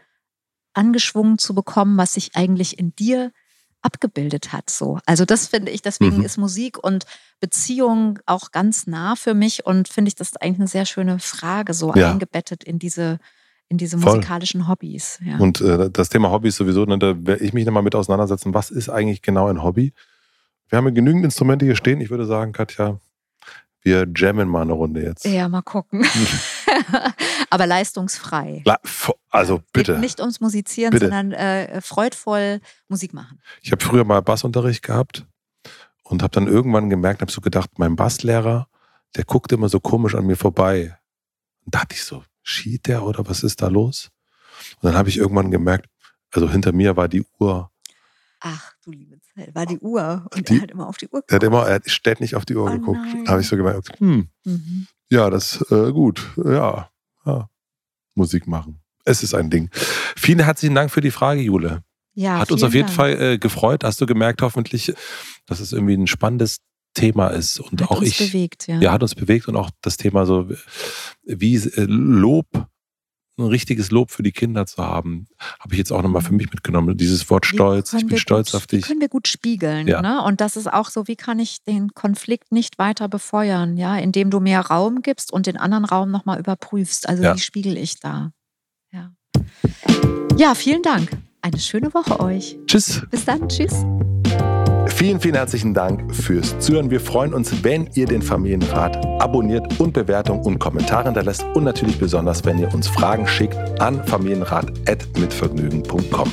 [0.73, 3.31] angeschwungen zu bekommen, was sich eigentlich in dir
[3.83, 4.71] abgebildet hat.
[4.71, 4.99] So.
[5.05, 6.25] Also das finde ich, deswegen Mhm.
[6.25, 7.05] ist Musik und
[7.41, 11.19] Beziehung auch ganz nah für mich und finde ich das ist eigentlich eine sehr schöne
[11.19, 12.11] Frage, so Ja.
[12.11, 13.19] eingebettet in diese,
[13.69, 14.15] in diese Voll.
[14.17, 15.19] musikalischen Hobbys.
[15.23, 15.37] Ja.
[15.39, 18.55] Und äh, das Thema Hobby ist sowieso, ne, da werde ich mich nochmal mit auseinandersetzen.
[18.55, 19.93] Was ist eigentlich genau ein Hobby?
[20.71, 22.01] Wir haben ja genügend Instrumente hier stehen.
[22.01, 22.99] Ich würde sagen, Katja,
[23.83, 25.27] wir jammen mal eine Runde jetzt.
[25.27, 26.07] ja, mal gucken.
[27.51, 28.63] Aber leistungsfrei.
[28.65, 28.81] La-
[29.31, 29.99] Also bitte.
[29.99, 31.07] Nicht ums Musizieren, Bitte.
[31.07, 33.41] sondern äh, freudvoll Musik machen.
[33.63, 35.27] Ich habe früher mal Bassunterricht gehabt
[36.05, 38.69] und habe dann irgendwann gemerkt, habe so gedacht, mein Basslehrer,
[39.17, 40.97] der guckt immer so komisch an mir vorbei.
[41.65, 44.11] Und dachte ich so, schied der oder was ist da los?
[44.81, 45.89] Und dann habe ich irgendwann gemerkt,
[46.33, 47.71] also hinter mir war die Uhr.
[48.41, 50.27] Ach, du liebe Zeit, war die Uhr.
[50.35, 51.45] Und Die- er hat immer auf die Uhr Der hat geguckt.
[51.63, 52.99] immer, er hat ständig auf die Uhr Oh geguckt.
[53.25, 54.87] Da habe ich so gemerkt, hm, Mhm.
[55.15, 56.91] Ja, das äh, gut, ja,
[57.25, 57.49] ja,
[58.15, 58.81] Musik machen.
[59.05, 59.71] Es ist ein Ding.
[60.17, 61.83] Vielen herzlichen Dank für die Frage, Jule.
[62.15, 62.97] Ja, Hat uns auf jeden Dank.
[62.97, 63.85] Fall äh, gefreut.
[63.85, 64.93] Hast du gemerkt, hoffentlich,
[65.47, 66.59] dass es irgendwie ein spannendes
[66.95, 68.19] Thema ist und Hat auch uns ich.
[68.19, 68.81] bewegt, ja.
[68.81, 70.49] ja, hat uns bewegt und auch das Thema so,
[71.25, 72.47] wie äh, Lob,
[73.37, 75.27] ein richtiges Lob für die Kinder zu haben,
[75.59, 76.97] habe ich jetzt auch nochmal für mich mitgenommen.
[76.97, 78.85] Dieses Wort Stolz, ich bin stolz gut, auf dich.
[78.85, 79.89] können wir gut spiegeln.
[79.89, 80.03] Ja.
[80.03, 80.23] Ne?
[80.23, 84.31] Und das ist auch so, wie kann ich den Konflikt nicht weiter befeuern, ja, indem
[84.31, 87.09] du mehr Raum gibst und den anderen Raum nochmal überprüfst.
[87.09, 87.35] Also Ja.
[87.35, 88.33] wie spiegel ich da?
[88.93, 89.13] Ja.
[90.37, 91.11] ja, vielen Dank.
[91.43, 92.57] Eine schöne Woche euch.
[92.67, 93.03] Tschüss.
[93.11, 93.49] Bis dann.
[93.49, 93.85] Tschüss.
[94.87, 96.91] Vielen, vielen herzlichen Dank fürs Zuhören.
[96.91, 101.99] Wir freuen uns, wenn ihr den Familienrat abonniert und Bewertung und Kommentare hinterlässt und natürlich
[101.99, 106.33] besonders, wenn ihr uns Fragen schickt an familienrat.mitvergnügen.com.